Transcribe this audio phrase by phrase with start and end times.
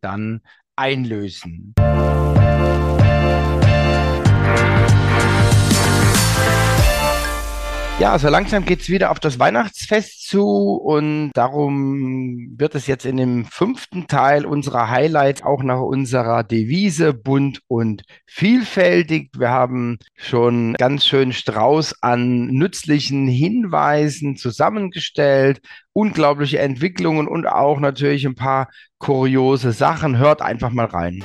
[0.00, 0.40] dann
[0.76, 1.74] einlösen.
[7.98, 13.16] Ja, so langsam geht's wieder auf das Weihnachtsfest zu und darum wird es jetzt in
[13.16, 19.30] dem fünften Teil unserer Highlights auch nach unserer Devise bunt und vielfältig.
[19.38, 25.62] Wir haben schon ganz schön Strauß an nützlichen Hinweisen zusammengestellt,
[25.94, 30.18] unglaubliche Entwicklungen und auch natürlich ein paar kuriose Sachen.
[30.18, 31.24] Hört einfach mal rein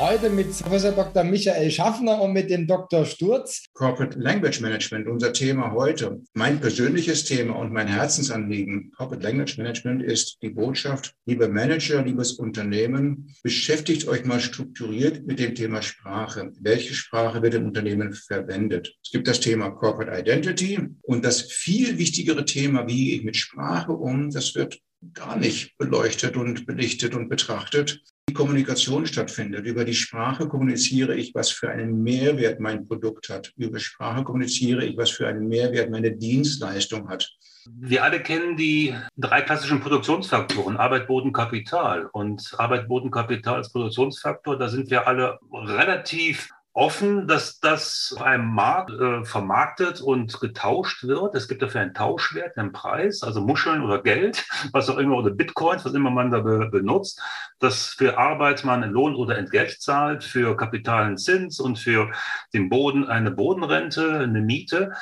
[0.00, 1.24] heute mit Professor Dr.
[1.24, 3.04] Michael Schaffner und mit dem Dr.
[3.04, 3.64] Sturz.
[3.74, 6.22] Corporate Language Management, unser Thema heute.
[6.32, 12.32] Mein persönliches Thema und mein Herzensanliegen, Corporate Language Management, ist die Botschaft, liebe Manager, liebes
[12.32, 16.50] Unternehmen, beschäftigt euch mal strukturiert mit dem Thema Sprache.
[16.60, 18.96] Welche Sprache wird im Unternehmen verwendet?
[19.04, 23.36] Es gibt das Thema Corporate Identity und das viel wichtigere Thema, wie gehe ich mit
[23.36, 24.80] Sprache um, das wird
[25.14, 28.02] gar nicht beleuchtet und belichtet und betrachtet.
[28.32, 29.66] Kommunikation stattfindet.
[29.66, 33.52] Über die Sprache kommuniziere ich, was für einen Mehrwert mein Produkt hat.
[33.56, 37.30] Über Sprache kommuniziere ich, was für einen Mehrwert meine Dienstleistung hat.
[37.66, 42.06] Wir alle kennen die drei klassischen Produktionsfaktoren, Arbeit, Boden, Kapital.
[42.06, 48.22] Und Arbeit, Boden, Kapital als Produktionsfaktor, da sind wir alle relativ offen, dass das auf
[48.22, 51.34] einem Markt äh, vermarktet und getauscht wird.
[51.34, 55.30] Es gibt dafür einen Tauschwert, einen Preis, also Muscheln oder Geld, was auch immer, oder
[55.30, 57.20] Bitcoins, was immer man da be benutzt,
[57.58, 62.12] dass für Arbeit man Lohn oder Entgelt zahlt, für Kapital einen Zins und für
[62.54, 64.92] den Boden eine Bodenrente, eine Miete.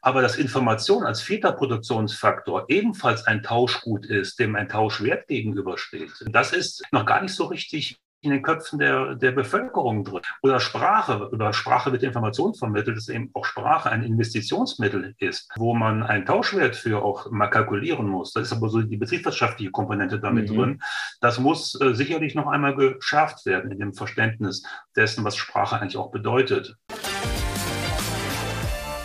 [0.00, 6.52] Aber dass Information als vierter Produktionsfaktor ebenfalls ein Tauschgut ist, dem ein Tauschwert gegenübersteht, das
[6.52, 10.22] ist noch gar nicht so richtig in den Köpfen der, der Bevölkerung drin.
[10.42, 15.74] Oder Sprache, über Sprache wird Information vermittelt, dass eben auch Sprache ein Investitionsmittel ist, wo
[15.74, 18.32] man einen Tauschwert für auch mal kalkulieren muss.
[18.32, 20.56] Das ist aber so die betriebswirtschaftliche Komponente damit mhm.
[20.56, 20.82] drin.
[21.20, 24.64] Das muss äh, sicherlich noch einmal geschärft werden in dem Verständnis
[24.96, 26.76] dessen, was Sprache eigentlich auch bedeutet.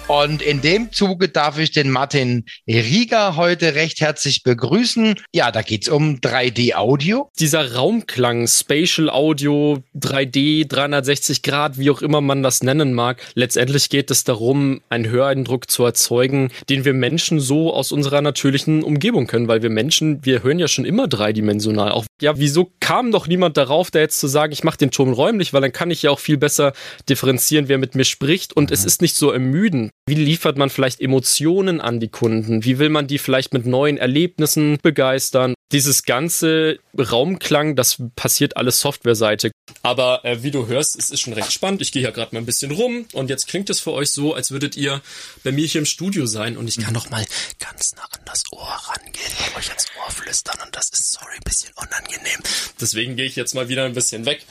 [0.07, 5.15] Und in dem Zuge darf ich den Martin Rieger heute recht herzlich begrüßen.
[5.33, 7.29] Ja, da geht's um 3D-Audio.
[7.39, 13.21] Dieser Raumklang, Spatial Audio, 3D, 360 Grad, wie auch immer man das nennen mag.
[13.33, 18.83] Letztendlich geht es darum, einen Höreindruck zu erzeugen, den wir Menschen so aus unserer natürlichen
[18.83, 21.91] Umgebung können, weil wir Menschen, wir hören ja schon immer dreidimensional.
[21.93, 25.13] Auch ja, wieso kam doch niemand darauf, da jetzt zu sagen, ich mache den Ton
[25.13, 26.73] räumlich, weil dann kann ich ja auch viel besser
[27.07, 28.73] differenzieren, wer mit mir spricht und mhm.
[28.73, 29.93] es ist nicht so ermüdend.
[30.05, 32.65] Wie liefert man vielleicht Emotionen an die Kunden?
[32.65, 35.53] Wie will man die vielleicht mit neuen Erlebnissen begeistern?
[35.71, 39.51] Dieses ganze Raumklang, das passiert alles Softwareseite.
[39.81, 41.81] Aber äh, wie du hörst, es ist schon recht spannend.
[41.81, 44.33] Ich gehe hier gerade mal ein bisschen rum und jetzt klingt es für euch so,
[44.33, 45.01] als würdet ihr
[45.45, 47.25] bei mir hier im Studio sein und ich kann noch mal
[47.59, 51.35] ganz nah an das Ohr rangehen und euch ans Ohr flüstern und das ist sorry
[51.35, 52.41] ein bisschen unangenehm.
[52.79, 54.45] Deswegen gehe ich jetzt mal wieder ein bisschen weg.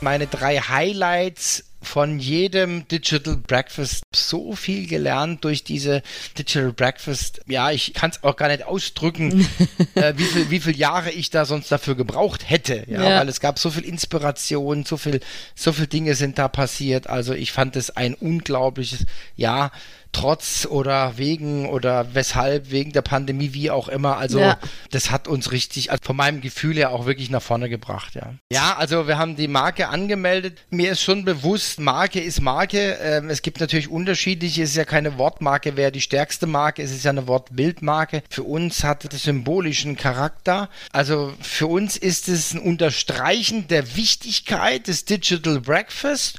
[0.00, 6.02] Meine drei Highlights von jedem Digital Breakfast so viel gelernt durch diese
[6.36, 7.40] Digital Breakfast.
[7.46, 9.48] Ja, ich kann es auch gar nicht ausdrücken,
[9.94, 12.84] äh, wie viel, wie viel Jahre ich da sonst dafür gebraucht hätte.
[12.88, 15.20] Ja, ja, weil es gab so viel Inspiration, so viel,
[15.54, 17.06] so viel Dinge sind da passiert.
[17.06, 19.06] Also ich fand es ein unglaubliches,
[19.36, 19.70] ja,
[20.12, 24.16] trotz oder wegen oder weshalb, wegen der Pandemie, wie auch immer.
[24.16, 24.58] Also ja.
[24.90, 28.34] das hat uns richtig, also von meinem Gefühl her auch wirklich nach vorne gebracht, ja.
[28.50, 30.58] Ja, also wir haben die Marke angemeldet.
[30.70, 32.98] Mir ist schon bewusst, Marke ist Marke.
[33.02, 36.90] Ähm, es gibt natürlich unterschiedliche, es ist ja keine Wortmarke, wer die stärkste Marke ist,
[36.90, 38.22] es ist ja eine Wortbildmarke.
[38.30, 40.68] Für uns hat es symbolischen Charakter.
[40.92, 46.38] Also für uns ist es ein Unterstreichen der Wichtigkeit des Digital Breakfast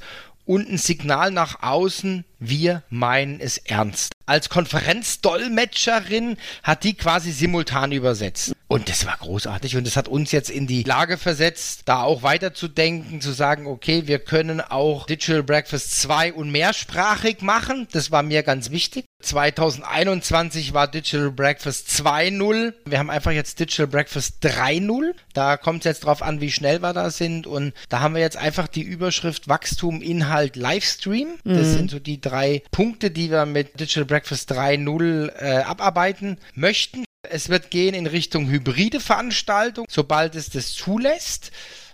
[0.50, 4.14] und ein Signal nach außen, wir meinen es ernst.
[4.26, 8.54] Als Konferenzdolmetscherin hat die quasi simultan übersetzt.
[8.68, 12.22] Und das war großartig und das hat uns jetzt in die Lage versetzt, da auch
[12.22, 17.88] weiterzudenken, zu sagen, okay, wir können auch Digital Breakfast 2 und mehrsprachig machen.
[17.92, 19.06] Das war mir ganz wichtig.
[19.22, 22.74] 2021 war Digital Breakfast 2.0.
[22.86, 25.14] Wir haben einfach jetzt Digital Breakfast 3.0.
[25.34, 27.48] Da kommt es jetzt drauf an, wie schnell wir da sind.
[27.48, 31.40] Und da haben wir jetzt einfach die Überschrift Wachstum, Inhalt, Livestream.
[31.44, 31.74] Das mhm.
[31.74, 37.06] sind so die drei Punkte, die wir mit Digital Breakfast 3.0 äh, abarbeiten möchten.
[37.24, 41.52] Es wird gehen in Richtung hybride Veranstaltung, sobald es das zulässt.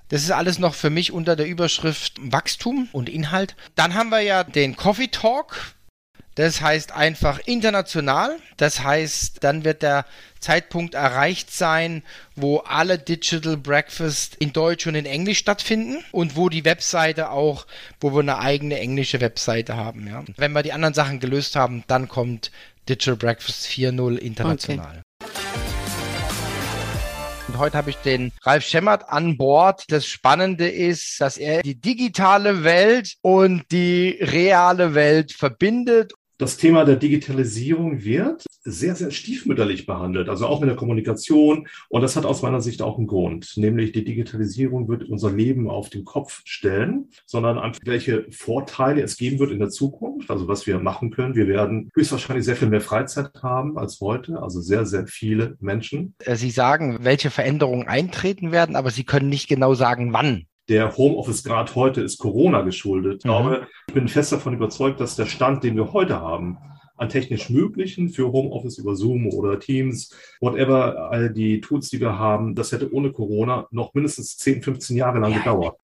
[0.10, 3.56] Das ist alles noch für mich unter der Überschrift Wachstum und Inhalt.
[3.74, 5.74] Dann haben wir ja den Coffee Talk.
[6.36, 8.38] Das heißt einfach international.
[8.58, 10.06] Das heißt, dann wird der
[10.42, 12.04] Zeitpunkt erreicht sein,
[12.36, 17.66] wo alle Digital Breakfast in Deutsch und in Englisch stattfinden und wo die Webseite auch,
[18.02, 20.08] wo wir eine eigene englische Webseite haben.
[20.08, 20.26] Ja.
[20.36, 22.52] Wenn wir die anderen Sachen gelöst haben, dann kommt
[22.90, 25.02] Digital Breakfast 4.0 international.
[25.24, 25.30] Okay.
[27.48, 29.86] Und heute habe ich den Ralf Schemmert an Bord.
[29.88, 36.86] Das Spannende ist, dass er die digitale Welt und die reale Welt verbindet das Thema
[36.86, 41.68] der Digitalisierung wird sehr, sehr stiefmütterlich behandelt, also auch in der Kommunikation.
[41.88, 45.70] Und das hat aus meiner Sicht auch einen Grund, nämlich die Digitalisierung wird unser Leben
[45.70, 50.48] auf den Kopf stellen, sondern einfach welche Vorteile es geben wird in der Zukunft, also
[50.48, 51.36] was wir machen können.
[51.36, 56.16] Wir werden höchstwahrscheinlich sehr viel mehr Freizeit haben als heute, also sehr, sehr viele Menschen.
[56.26, 61.76] Sie sagen, welche Veränderungen eintreten werden, aber Sie können nicht genau sagen, wann der Homeoffice-Grad
[61.76, 63.20] heute ist Corona geschuldet.
[63.20, 63.30] Ich mhm.
[63.30, 66.58] glaube, ich bin fest davon überzeugt, dass der Stand, den wir heute haben,
[66.98, 72.18] an technisch Möglichen für Homeoffice über Zoom oder Teams, whatever, all die Tools, die wir
[72.18, 75.40] haben, das hätte ohne Corona noch mindestens 10, 15 Jahre lang ja.
[75.40, 75.78] gedauert.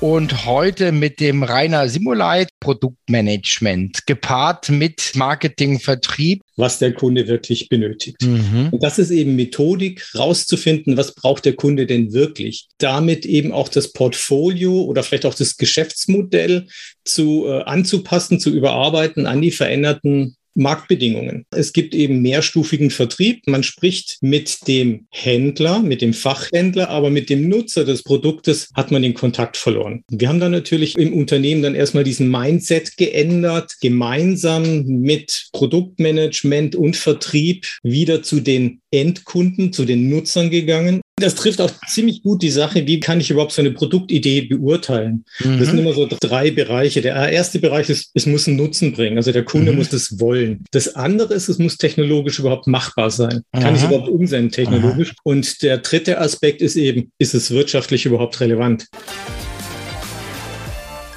[0.00, 6.40] Und heute mit dem Rainer Simulite Produktmanagement gepaart mit Marketing, Vertrieb.
[6.56, 8.16] Was der Kunde wirklich benötigt.
[8.22, 8.70] Mhm.
[8.70, 12.68] Und das ist eben Methodik, rauszufinden, was braucht der Kunde denn wirklich.
[12.78, 16.66] Damit eben auch das Portfolio oder vielleicht auch das Geschäftsmodell
[17.04, 21.46] zu äh, anzupassen, zu überarbeiten an die veränderten Marktbedingungen.
[21.50, 23.42] Es gibt eben mehrstufigen Vertrieb.
[23.46, 28.90] Man spricht mit dem Händler, mit dem Fachhändler, aber mit dem Nutzer des Produktes hat
[28.90, 30.04] man den Kontakt verloren.
[30.10, 36.96] Wir haben dann natürlich im Unternehmen dann erstmal diesen Mindset geändert, gemeinsam mit Produktmanagement und
[36.96, 42.50] Vertrieb wieder zu den Endkunden, zu den Nutzern gegangen das trifft auch ziemlich gut die
[42.50, 45.24] Sache, wie kann ich überhaupt so eine Produktidee beurteilen?
[45.38, 45.58] Mhm.
[45.58, 47.00] Das sind immer so drei Bereiche.
[47.00, 49.16] Der erste Bereich ist, es muss einen Nutzen bringen.
[49.16, 49.78] Also der Kunde mhm.
[49.78, 50.64] muss das wollen.
[50.72, 53.42] Das andere ist, es muss technologisch überhaupt machbar sein.
[53.52, 55.10] Kann ich überhaupt umsetzen technologisch?
[55.10, 55.20] Aha.
[55.24, 58.86] Und der dritte Aspekt ist eben, ist es wirtschaftlich überhaupt relevant?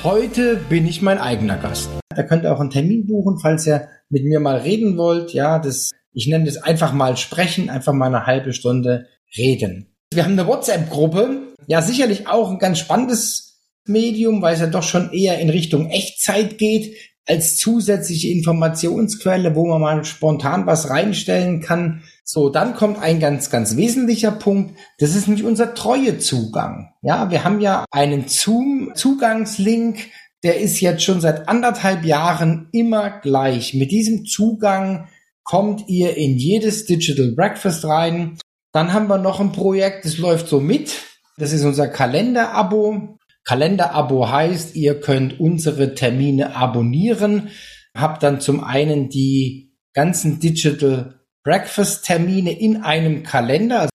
[0.03, 1.89] Heute bin ich mein eigener Gast.
[2.09, 5.31] Da könnt ihr auch einen Termin buchen, falls ihr mit mir mal reden wollt.
[5.33, 9.07] Ja, das, ich nenne das einfach mal sprechen, einfach mal eine halbe Stunde
[9.37, 9.92] reden.
[10.15, 14.83] Wir haben eine WhatsApp-Gruppe, ja sicherlich auch ein ganz spannendes Medium, weil es ja doch
[14.83, 16.95] schon eher in Richtung Echtzeit geht,
[17.25, 22.03] als zusätzliche Informationsquelle, wo man mal spontan was reinstellen kann.
[22.25, 24.77] So, dann kommt ein ganz, ganz wesentlicher Punkt.
[24.99, 26.93] Das ist nicht unser Treuezugang.
[27.01, 29.99] Ja, wir haben ja einen Zoom-Zugangslink,
[30.43, 33.73] der ist jetzt schon seit anderthalb Jahren immer gleich.
[33.73, 35.07] Mit diesem Zugang
[35.43, 38.37] kommt ihr in jedes Digital Breakfast rein
[38.73, 41.03] dann haben wir noch ein Projekt, das läuft so mit.
[41.37, 43.19] Das ist unser Kalender-Abo.
[43.43, 47.49] Kalender-Abo heißt, ihr könnt unsere Termine abonnieren.
[47.95, 53.89] Habt dann zum einen die ganzen Digital Breakfast Termine in einem Kalender.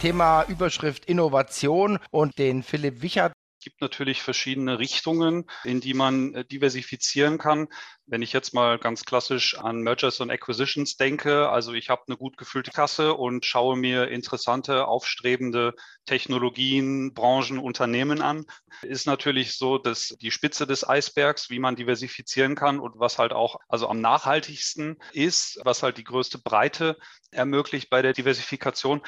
[0.00, 3.32] Thema Überschrift Innovation und den Philipp Wichert
[3.66, 7.66] gibt natürlich verschiedene Richtungen, in die man äh, diversifizieren kann.
[8.06, 12.16] Wenn ich jetzt mal ganz klassisch an Mergers und Acquisitions denke, also ich habe eine
[12.16, 18.44] gut gefüllte Kasse und schaue mir interessante, aufstrebende Technologien, Branchen, Unternehmen an,
[18.82, 23.32] ist natürlich so, dass die Spitze des Eisbergs, wie man diversifizieren kann und was halt
[23.32, 26.96] auch also am nachhaltigsten ist, was halt die größte Breite
[27.32, 29.02] ermöglicht bei der Diversifikation,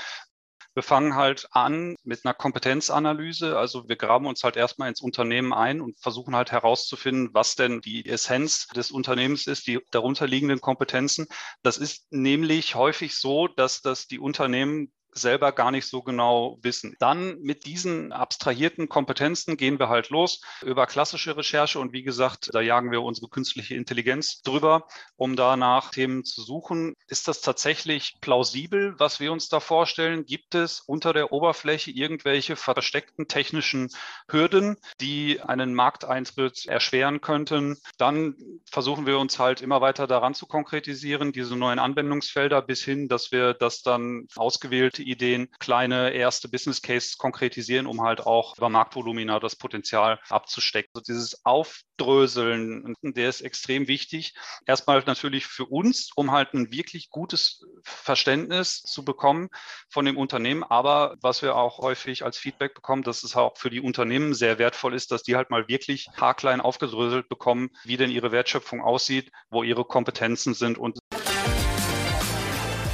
[0.79, 3.59] wir fangen halt an mit einer Kompetenzanalyse.
[3.59, 7.81] Also wir graben uns halt erstmal ins Unternehmen ein und versuchen halt herauszufinden, was denn
[7.81, 11.27] die Essenz des Unternehmens ist, die darunterliegenden Kompetenzen.
[11.65, 16.97] Das ist nämlich häufig so, dass das die Unternehmen selber gar nicht so genau wissen.
[16.99, 22.51] Dann mit diesen abstrahierten Kompetenzen gehen wir halt los über klassische Recherche und wie gesagt,
[22.53, 26.95] da jagen wir unsere künstliche Intelligenz drüber, um da nach Themen zu suchen.
[27.07, 30.25] Ist das tatsächlich plausibel, was wir uns da vorstellen?
[30.25, 33.91] Gibt es unter der Oberfläche irgendwelche versteckten technischen
[34.31, 37.77] Hürden, die einen Markteintritt erschweren könnten?
[37.99, 43.09] Dann versuchen wir uns halt immer weiter daran zu konkretisieren, diese neuen Anwendungsfelder bis hin,
[43.09, 48.69] dass wir das dann ausgewählte Ideen, kleine erste Business Cases konkretisieren, um halt auch über
[48.69, 50.91] Marktvolumina das Potenzial abzustecken.
[50.95, 54.35] Also dieses Aufdröseln, der ist extrem wichtig.
[54.67, 59.49] Erstmal natürlich für uns, um halt ein wirklich gutes Verständnis zu bekommen
[59.89, 60.65] von dem Unternehmen.
[60.65, 64.59] Aber was wir auch häufig als Feedback bekommen, dass es auch für die Unternehmen sehr
[64.59, 69.31] wertvoll ist, dass die halt mal wirklich haarklein aufgedröselt bekommen, wie denn ihre Wertschöpfung aussieht,
[69.51, 70.99] wo ihre Kompetenzen sind und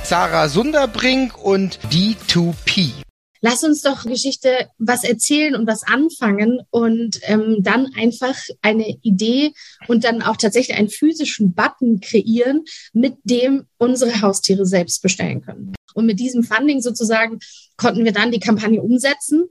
[0.05, 2.93] Sarah Sunderbrink und D2P.
[3.41, 9.53] Lass uns doch Geschichte was erzählen und was anfangen und ähm, dann einfach eine Idee
[9.89, 15.75] und dann auch tatsächlich einen physischen Button kreieren, mit dem unsere Haustiere selbst bestellen können.
[15.95, 17.39] Und mit diesem Funding sozusagen
[17.79, 19.45] konnten wir dann die Kampagne umsetzen.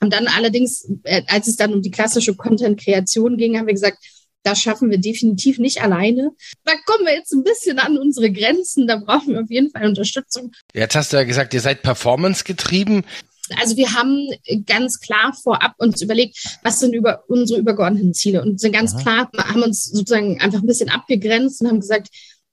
[0.00, 3.98] Und dann allerdings, äh, als es dann um die klassische Content-Kreation ging, haben wir gesagt,
[4.42, 6.30] das schaffen wir definitiv nicht alleine.
[6.64, 8.86] Da kommen wir jetzt ein bisschen an unsere Grenzen.
[8.86, 10.52] Da brauchen wir auf jeden Fall Unterstützung.
[10.74, 13.04] Jetzt hast du ja gesagt, ihr seid performance getrieben.
[13.58, 14.28] Also wir haben
[14.66, 19.02] ganz klar vorab uns überlegt, was sind über unsere übergeordneten Ziele und sind ganz Aha.
[19.02, 22.08] klar, haben uns sozusagen einfach ein bisschen abgegrenzt und haben gesagt,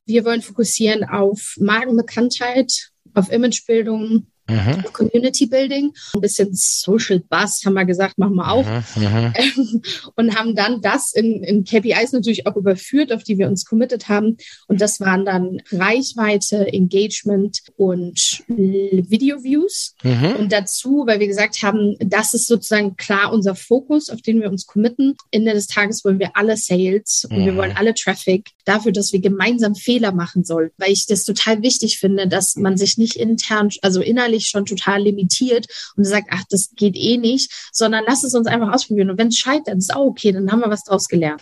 [0.05, 4.83] wir wollen fokussieren auf Magenbekanntheit, auf Imagebildung, Mhm.
[4.93, 8.65] Community Building, ein bisschen Social Buzz, haben wir gesagt, machen wir auch.
[8.65, 9.03] Mhm.
[9.03, 9.81] mhm.
[10.15, 14.07] und haben dann das in, in KPIs natürlich auch überführt, auf die wir uns committed
[14.07, 14.37] haben.
[14.67, 19.95] Und das waren dann Reichweite, Engagement und Video Views.
[20.03, 20.35] Mhm.
[20.39, 24.49] Und dazu, weil wir gesagt haben, das ist sozusagen klar unser Fokus, auf den wir
[24.49, 25.15] uns committen.
[25.31, 27.57] Ende des Tages wollen wir alle Sales und wir mhm.
[27.57, 31.99] wollen alle Traffic dafür, dass wir gemeinsam Fehler machen sollen, weil ich das total wichtig
[31.99, 36.71] finde, dass man sich nicht intern, also innerlich schon total limitiert und sagt, ach, das
[36.75, 39.09] geht eh nicht, sondern lass es uns einfach ausprobieren.
[39.09, 41.41] Und wenn es scheitert, ist auch okay, dann haben wir was draus gelernt.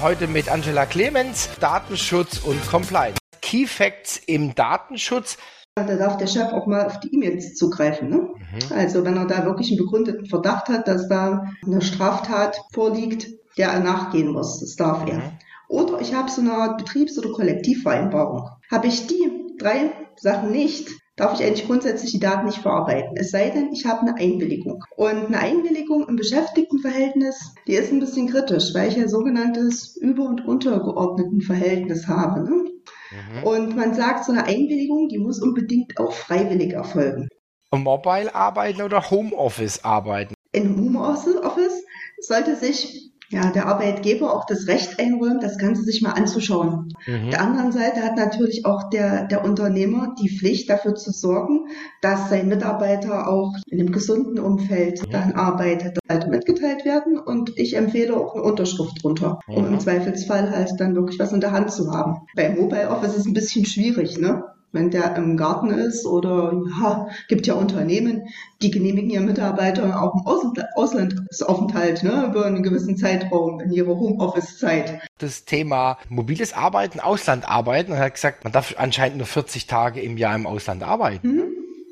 [0.00, 3.18] Heute mit Angela Clemens, Datenschutz und Compliance.
[3.40, 5.36] Key Facts im Datenschutz.
[5.74, 8.10] Da darf der Chef auch mal auf die E-Mails zugreifen.
[8.10, 8.16] Ne?
[8.16, 8.76] Mhm.
[8.76, 13.68] Also wenn er da wirklich einen begründeten Verdacht hat, dass da eine Straftat vorliegt, der
[13.68, 14.60] er nachgehen muss.
[14.60, 15.18] Das darf er.
[15.18, 15.38] Mhm.
[15.68, 18.48] Oder ich habe so eine Art Betriebs- oder Kollektivvereinbarung.
[18.70, 23.16] Habe ich die drei Sachen nicht, darf ich eigentlich grundsätzlich die Daten nicht verarbeiten.
[23.16, 24.84] Es sei denn, ich habe eine Einwilligung.
[24.96, 30.26] Und eine Einwilligung im Beschäftigtenverhältnis, die ist ein bisschen kritisch, weil ich ja sogenanntes Über-
[30.26, 32.42] und Untergeordnetenverhältnis habe.
[32.42, 32.50] Ne?
[32.50, 33.44] Mhm.
[33.44, 37.28] Und man sagt, so eine Einwilligung, die muss unbedingt auch freiwillig erfolgen.
[37.70, 40.34] Mobile arbeiten oder Homeoffice arbeiten?
[40.52, 41.82] In Homeoffice
[42.20, 46.92] sollte sich ja, der Arbeitgeber auch das Recht einräumt, das Ganze sich mal anzuschauen.
[47.06, 47.30] Mhm.
[47.30, 51.66] Der anderen Seite hat natürlich auch der, der Unternehmer die Pflicht, dafür zu sorgen,
[52.02, 55.10] dass sein Mitarbeiter auch in einem gesunden Umfeld mhm.
[55.10, 55.98] dann arbeitet.
[56.08, 59.54] Halt mitgeteilt werden und ich empfehle auch eine Unterschrift drunter, mhm.
[59.54, 62.26] um im Zweifelsfall halt dann wirklich was in der Hand zu haben.
[62.36, 64.44] Bei Mobile Office ist es ein bisschen schwierig, ne?
[64.72, 68.28] Wenn der im Garten ist oder ja, gibt ja Unternehmen,
[68.60, 70.26] die genehmigen ihren Mitarbeitern auch im
[70.74, 75.00] Auslandsaufenthalt ne, über einen gewissen Zeitraum in ihrer Homeoffice-Zeit.
[75.18, 80.16] Das Thema mobiles Arbeiten, Auslandarbeiten, er hat gesagt, man darf anscheinend nur 40 Tage im
[80.16, 81.28] Jahr im Ausland arbeiten.
[81.28, 81.42] Mhm.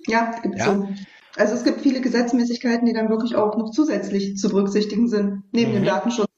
[0.07, 0.65] Ja, gibt ja.
[0.65, 0.89] so.
[1.37, 5.71] Also es gibt viele Gesetzmäßigkeiten, die dann wirklich auch noch zusätzlich zu berücksichtigen sind, neben
[5.71, 5.77] mhm.
[5.77, 6.30] dem Datenschutz.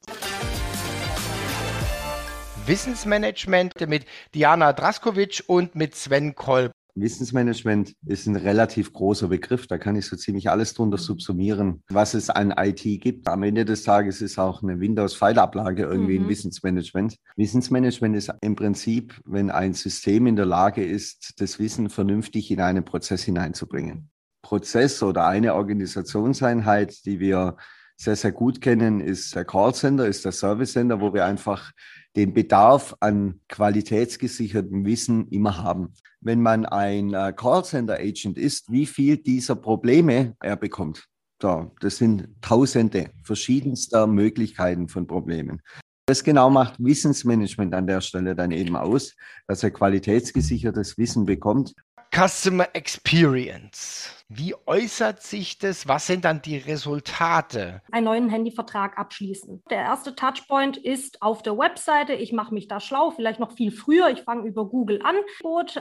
[2.72, 6.72] Wissensmanagement mit Diana Draskovic und mit Sven Kolb.
[6.94, 9.66] Wissensmanagement ist ein relativ großer Begriff.
[9.66, 13.28] Da kann ich so ziemlich alles drunter subsumieren, was es an IT gibt.
[13.28, 16.24] Am Ende des Tages ist auch eine Windows-File-Ablage irgendwie mhm.
[16.24, 17.16] ein Wissensmanagement.
[17.36, 22.62] Wissensmanagement ist im Prinzip, wenn ein System in der Lage ist, das Wissen vernünftig in
[22.62, 24.08] einen Prozess hineinzubringen.
[24.40, 27.58] Prozess oder eine Organisationseinheit, die wir
[27.96, 31.70] sehr, sehr gut kennen, ist der Callcenter, ist der Service Center, wo wir einfach
[32.16, 35.94] den Bedarf an qualitätsgesichertem Wissen immer haben.
[36.20, 41.08] Wenn man ein äh, Callcenter-Agent ist, wie viel dieser Probleme er bekommt.
[41.40, 45.60] So, das sind tausende verschiedenster Möglichkeiten von Problemen.
[46.06, 49.14] Das genau macht Wissensmanagement an der Stelle dann eben aus,
[49.46, 51.74] dass er qualitätsgesichertes Wissen bekommt.
[52.14, 54.21] Customer Experience.
[54.34, 55.86] Wie äußert sich das?
[55.88, 57.82] Was sind dann die Resultate?
[57.92, 59.62] Einen neuen Handyvertrag abschließen.
[59.68, 62.14] Der erste Touchpoint ist auf der Webseite.
[62.14, 64.08] Ich mache mich da schlau, vielleicht noch viel früher.
[64.08, 65.16] Ich fange über Google an,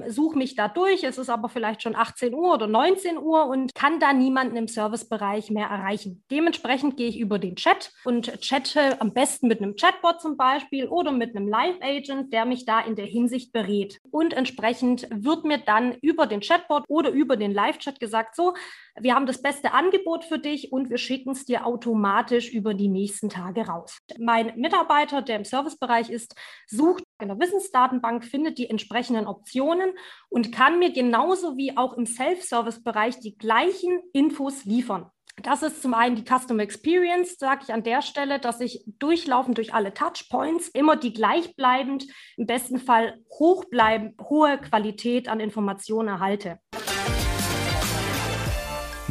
[0.10, 1.06] suche mich da durch.
[1.06, 4.68] Es ist aber vielleicht schon 18 Uhr oder 19 Uhr und kann da niemanden im
[4.68, 6.22] Servicebereich mehr erreichen.
[6.30, 10.88] Dementsprechend gehe ich über den Chat und chatte am besten mit einem Chatbot zum Beispiel
[10.88, 14.02] oder mit einem Live-Agent, der mich da in der Hinsicht berät.
[14.12, 18.54] Und entsprechend wird mir dann über den Chatbot oder über den Live-Chat gesagt, so,
[19.00, 22.90] wir haben das beste Angebot für dich und wir schicken es dir automatisch über die
[22.90, 24.00] nächsten Tage raus.
[24.20, 26.36] Mein Mitarbeiter, der im Servicebereich ist,
[26.68, 29.92] sucht in der Wissensdatenbank, findet die entsprechenden Optionen
[30.30, 35.10] und kann mir genauso wie auch im Self-Service-Bereich die gleichen Infos liefern.
[35.42, 39.58] Das ist zum einen die Customer Experience, sage ich an der Stelle, dass ich durchlaufend
[39.58, 42.06] durch alle Touchpoints immer die gleichbleibend,
[42.36, 46.60] im besten Fall hochbleibend, hohe Qualität an Informationen erhalte.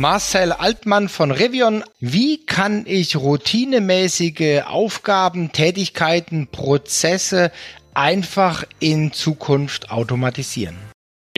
[0.01, 1.85] Marcel Altmann von Revion.
[1.99, 7.53] Wie kann ich routinemäßige Aufgaben, Tätigkeiten, Prozesse
[7.93, 10.79] einfach in Zukunft automatisieren?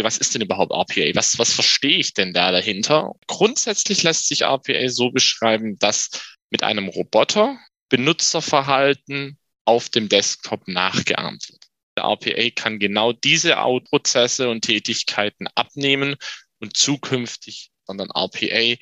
[0.00, 1.10] Was ist denn überhaupt RPA?
[1.16, 3.16] Was, was verstehe ich denn da dahinter?
[3.26, 6.10] Grundsätzlich lässt sich RPA so beschreiben, dass
[6.50, 11.64] mit einem Roboter Benutzerverhalten auf dem Desktop nachgeahmt wird.
[11.98, 13.56] Der RPA kann genau diese
[13.90, 16.14] Prozesse und Tätigkeiten abnehmen
[16.60, 18.76] und zukünftig sondern RPA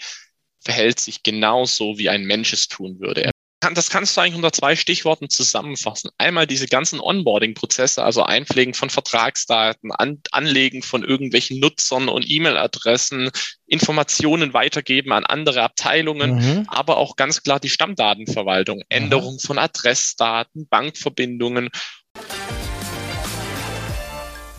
[0.63, 3.31] verhält sich genauso, wie ein Mensch es tun würde.
[3.75, 6.11] Das kannst du eigentlich unter zwei Stichworten zusammenfassen.
[6.17, 13.31] Einmal diese ganzen Onboarding-Prozesse, also Einpflegen von Vertragsdaten, An Anlegen von irgendwelchen Nutzern und E-Mail-Adressen,
[13.67, 16.65] Informationen weitergeben an andere Abteilungen, mhm.
[16.69, 21.69] aber auch ganz klar die Stammdatenverwaltung, Änderung von Adressdaten, Bankverbindungen.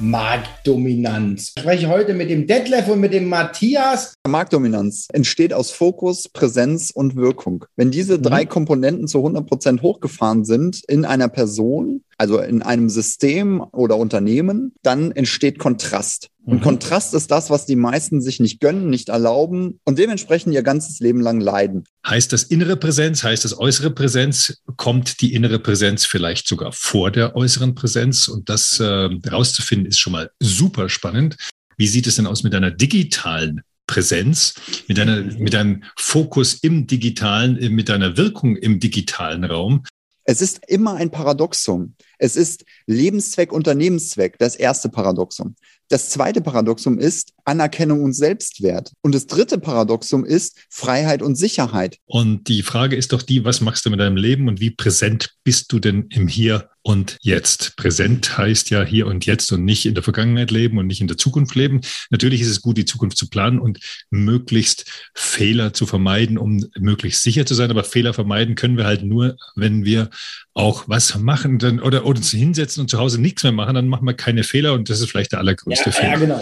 [0.01, 1.53] Marktdominanz.
[1.55, 4.15] Ich spreche heute mit dem Detlef und mit dem Matthias.
[4.27, 7.65] Marktdominanz entsteht aus Fokus, Präsenz und Wirkung.
[7.75, 8.23] Wenn diese mhm.
[8.23, 13.97] drei Komponenten zu 100 Prozent hochgefahren sind in einer Person, also in einem System oder
[13.97, 16.30] Unternehmen, dann entsteht Kontrast.
[16.43, 16.61] Und mhm.
[16.61, 20.99] Kontrast ist das, was die meisten sich nicht gönnen, nicht erlauben und dementsprechend ihr ganzes
[20.99, 21.83] Leben lang leiden.
[22.05, 24.61] Heißt das innere Präsenz, heißt das äußere Präsenz?
[24.75, 28.27] Kommt die innere Präsenz vielleicht sogar vor der äußeren Präsenz?
[28.27, 31.37] Und das äh, rauszufinden ist schon mal super spannend.
[31.77, 34.55] Wie sieht es denn aus mit einer digitalen Präsenz,
[34.87, 39.83] mit, einer, mit einem Fokus im digitalen, mit einer Wirkung im digitalen Raum?
[40.23, 41.95] Es ist immer ein Paradoxum.
[42.17, 45.55] Es ist Lebenszweck, Unternehmenszweck, das erste Paradoxum.
[45.91, 48.91] Das zweite Paradoxum ist Anerkennung und Selbstwert.
[49.01, 51.97] Und das dritte Paradoxum ist Freiheit und Sicherheit.
[52.05, 55.31] Und die Frage ist doch die, was machst du mit deinem Leben und wie präsent
[55.43, 57.75] bist du denn im Hier und Jetzt?
[57.75, 61.07] Präsent heißt ja hier und jetzt und nicht in der Vergangenheit leben und nicht in
[61.07, 61.81] der Zukunft leben.
[62.09, 67.23] Natürlich ist es gut, die Zukunft zu planen und möglichst Fehler zu vermeiden, um möglichst
[67.23, 67.69] sicher zu sein.
[67.69, 70.09] Aber Fehler vermeiden können wir halt nur, wenn wir
[70.53, 73.87] auch was machen dann, oder, oder uns hinsetzen und zu Hause nichts mehr machen, dann
[73.87, 76.11] machen wir keine Fehler und das ist vielleicht der allergrößte ja, Fehler.
[76.11, 76.41] Ja, genau.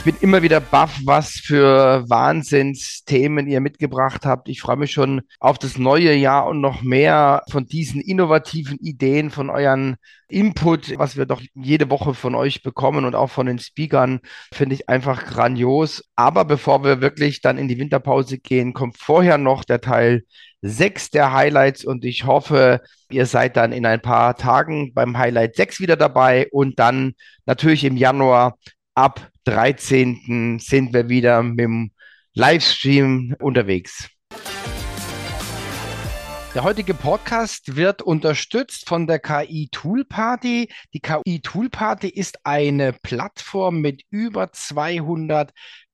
[0.00, 4.48] Ich bin immer wieder baff, was für Wahnsinnsthemen ihr mitgebracht habt.
[4.48, 9.30] Ich freue mich schon auf das neue Jahr und noch mehr von diesen innovativen Ideen,
[9.30, 9.96] von euren
[10.28, 14.20] Input, was wir doch jede Woche von euch bekommen und auch von den Speakern,
[14.54, 16.02] finde ich einfach grandios.
[16.16, 20.24] Aber bevor wir wirklich dann in die Winterpause gehen, kommt vorher noch der Teil
[20.62, 25.56] sechs der Highlights und ich hoffe, ihr seid dann in ein paar Tagen beim Highlight
[25.56, 27.12] 6 wieder dabei und dann
[27.44, 28.56] natürlich im Januar
[28.94, 30.58] ab 13.
[30.58, 31.90] sind wir wieder mit dem
[32.34, 34.08] Livestream unterwegs.
[36.52, 40.68] Der heutige Podcast wird unterstützt von der KI Tool Party.
[40.92, 45.52] Die KI Tool Party ist eine Plattform mit über 200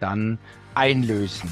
[0.00, 0.38] dann
[0.74, 1.50] einlösen.